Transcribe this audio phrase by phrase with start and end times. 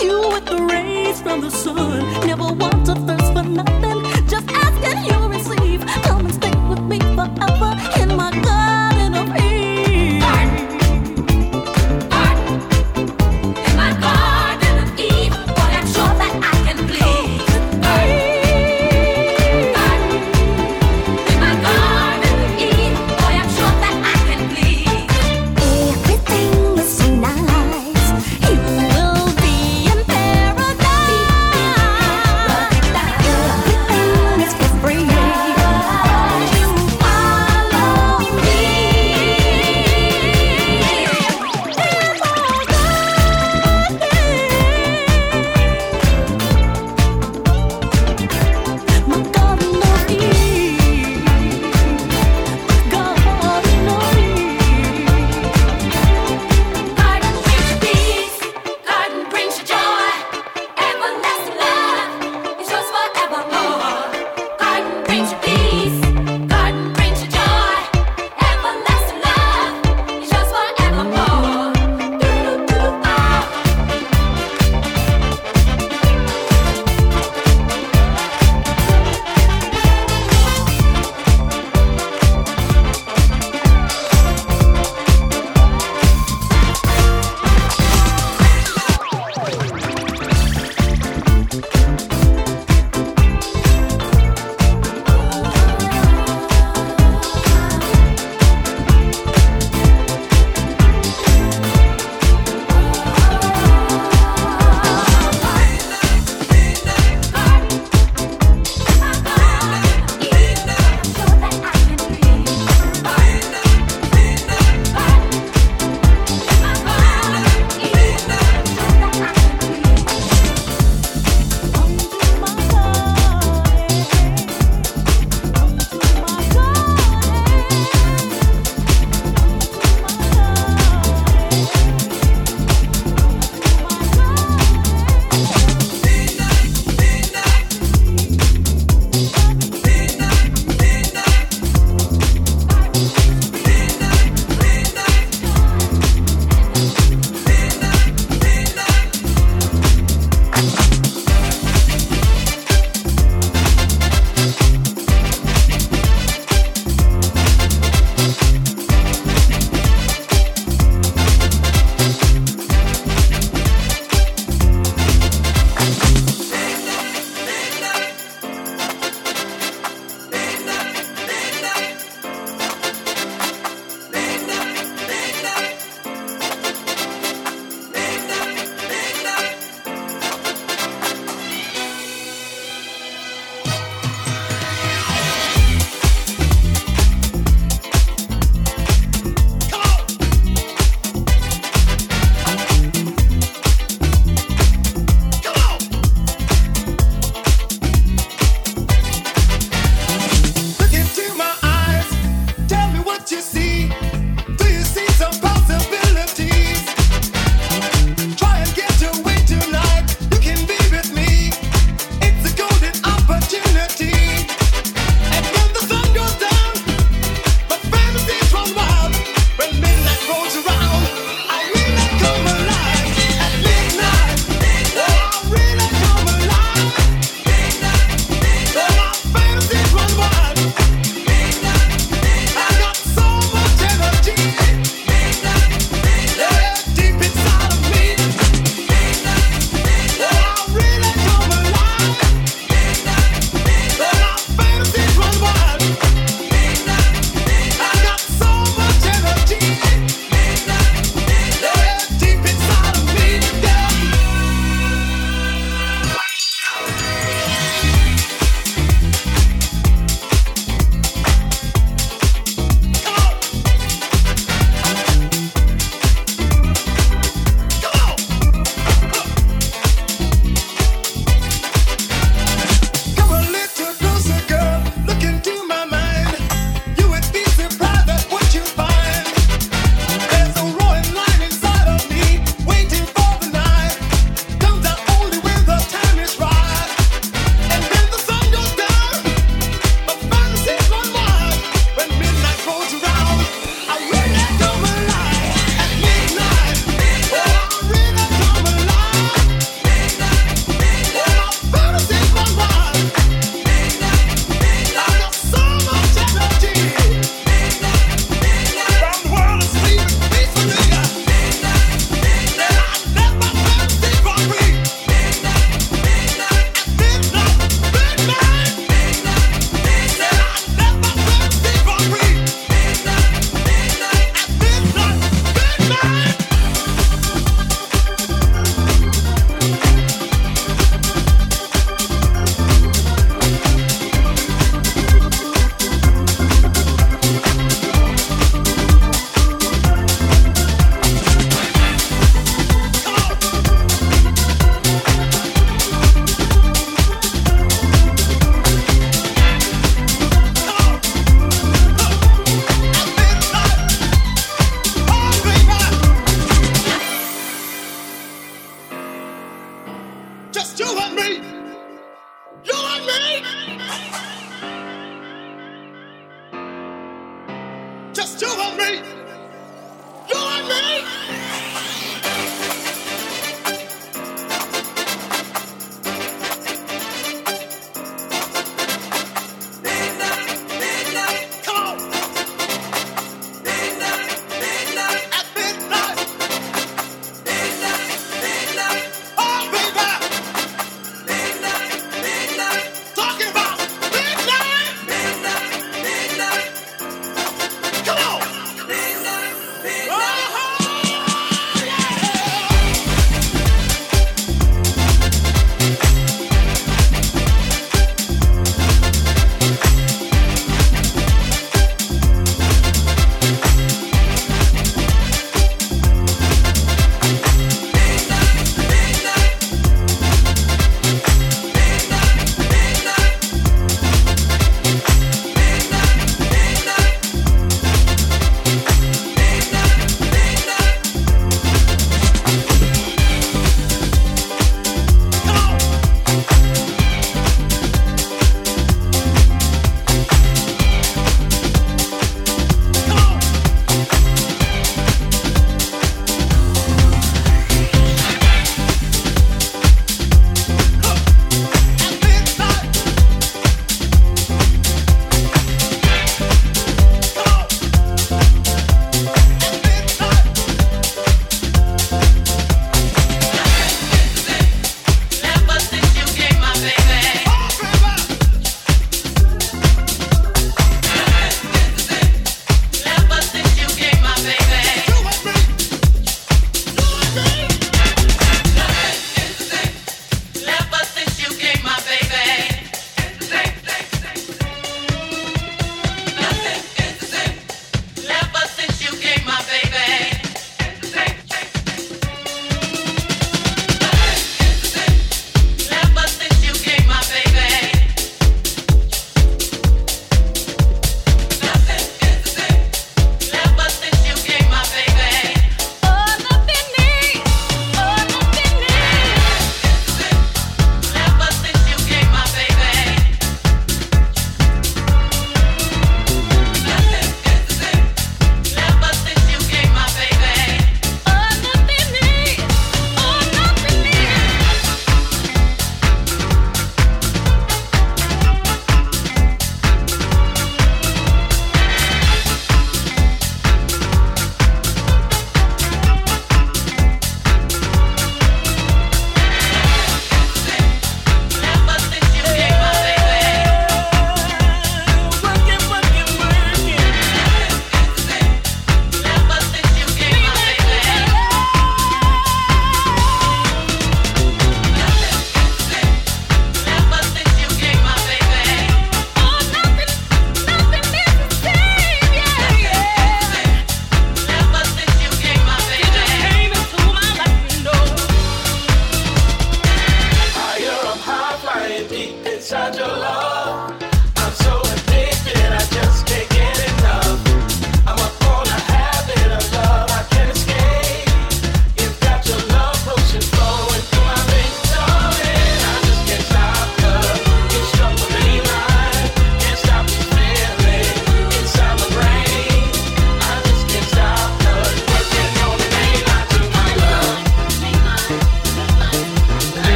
[0.00, 3.77] You with the rays from the sun, never want to thirst for nothing.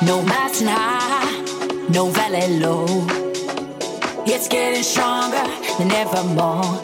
[0.00, 2.86] No mountain high, no valley low.
[4.26, 5.42] It's getting stronger
[5.76, 6.80] than ever more.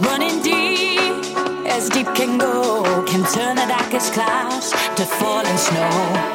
[0.00, 1.22] Running deep,
[1.66, 6.33] as deep can go, can turn the darkest clouds to falling snow.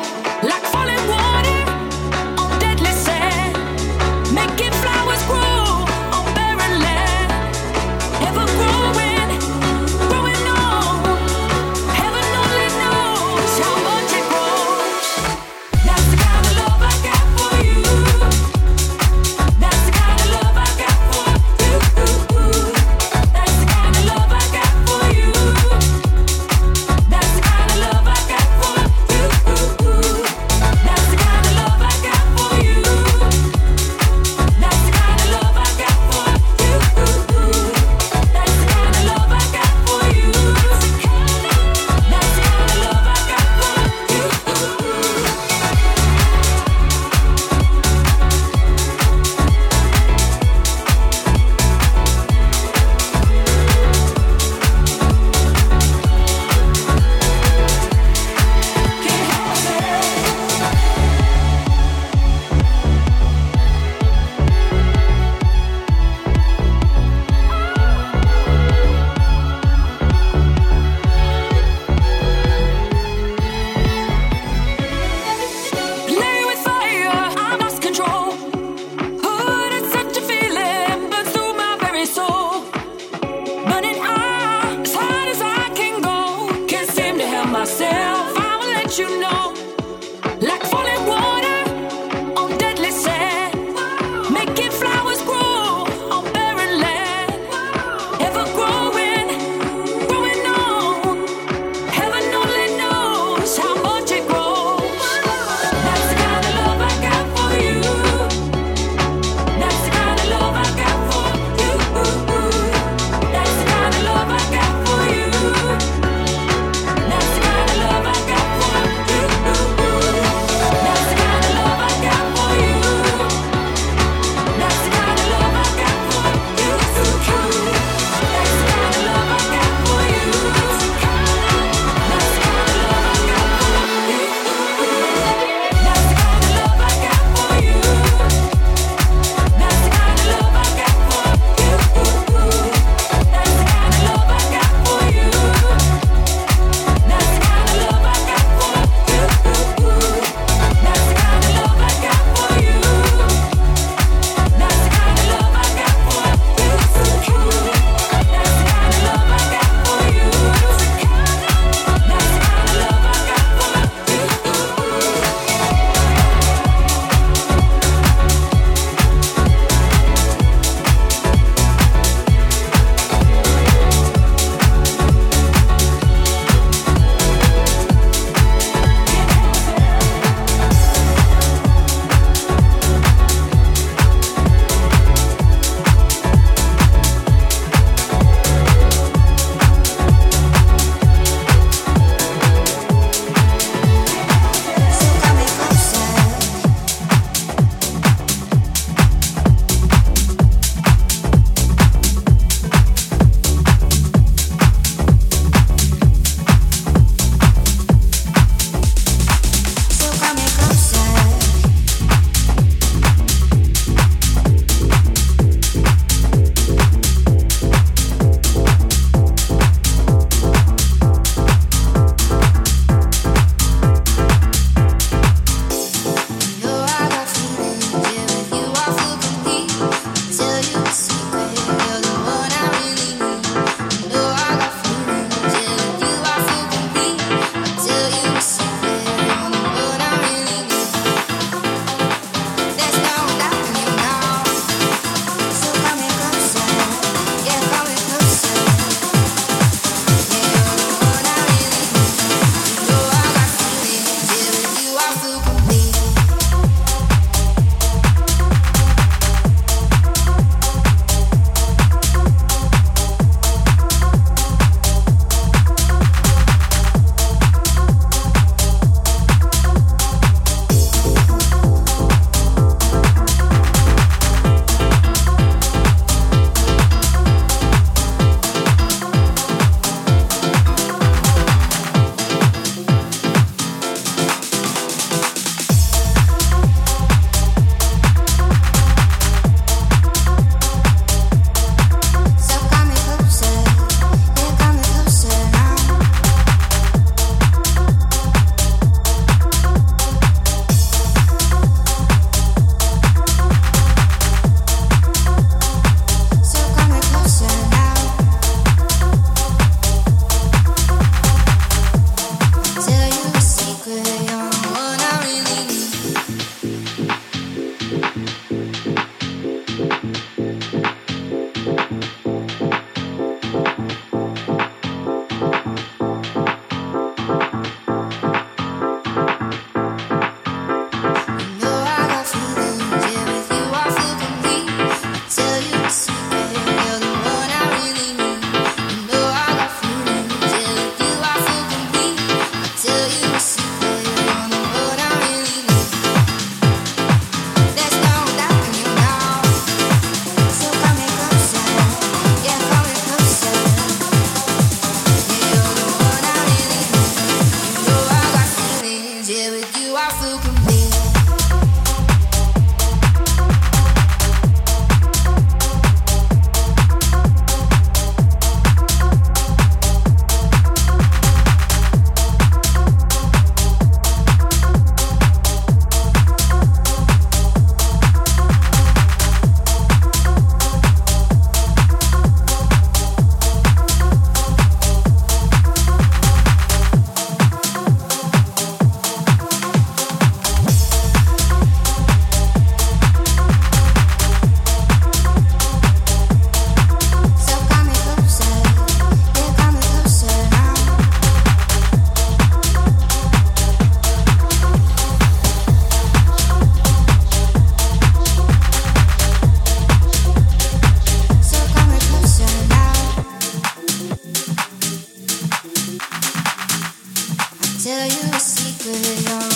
[418.82, 419.49] They are